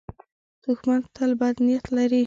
دښمن 0.63 0.99
تل 1.15 1.31
بد 1.39 1.55
نیت 1.67 1.85
لري 1.97 2.19